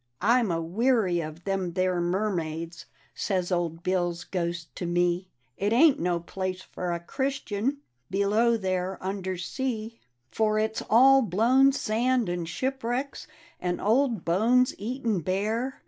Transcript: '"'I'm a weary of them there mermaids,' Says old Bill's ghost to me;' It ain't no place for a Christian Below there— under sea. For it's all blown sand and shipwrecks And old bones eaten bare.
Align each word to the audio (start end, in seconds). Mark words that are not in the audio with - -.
'"'I'm 0.39 0.49
a 0.49 0.59
weary 0.59 1.19
of 1.21 1.43
them 1.43 1.73
there 1.73 2.01
mermaids,' 2.01 2.87
Says 3.13 3.51
old 3.51 3.83
Bill's 3.83 4.23
ghost 4.23 4.75
to 4.77 4.87
me;' 4.87 5.29
It 5.57 5.73
ain't 5.73 5.99
no 5.99 6.19
place 6.19 6.63
for 6.63 6.91
a 6.91 6.99
Christian 6.99 7.81
Below 8.09 8.57
there— 8.57 8.97
under 8.99 9.37
sea. 9.37 10.01
For 10.31 10.57
it's 10.57 10.81
all 10.89 11.21
blown 11.21 11.71
sand 11.71 12.29
and 12.29 12.49
shipwrecks 12.49 13.27
And 13.59 13.79
old 13.79 14.25
bones 14.25 14.73
eaten 14.79 15.19
bare. 15.19 15.79